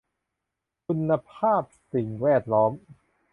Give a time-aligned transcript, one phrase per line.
[0.85, 1.63] คุณภาพ
[1.93, 2.71] สิ่งแวดล้อม